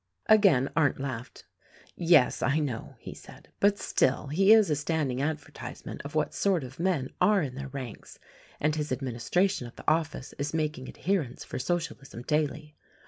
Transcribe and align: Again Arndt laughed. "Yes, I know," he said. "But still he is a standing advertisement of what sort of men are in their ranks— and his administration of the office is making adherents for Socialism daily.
Again 0.25 0.67
Arndt 0.75 0.99
laughed. 0.99 1.45
"Yes, 1.95 2.41
I 2.41 2.57
know," 2.57 2.95
he 2.97 3.13
said. 3.13 3.49
"But 3.59 3.77
still 3.77 4.29
he 4.29 4.51
is 4.51 4.71
a 4.71 4.75
standing 4.75 5.21
advertisement 5.21 6.01
of 6.03 6.15
what 6.15 6.33
sort 6.33 6.63
of 6.63 6.79
men 6.79 7.09
are 7.21 7.43
in 7.43 7.53
their 7.53 7.67
ranks— 7.67 8.17
and 8.59 8.73
his 8.75 8.91
administration 8.91 9.67
of 9.67 9.75
the 9.75 9.87
office 9.87 10.33
is 10.39 10.55
making 10.55 10.87
adherents 10.89 11.43
for 11.43 11.59
Socialism 11.59 12.23
daily. 12.23 12.75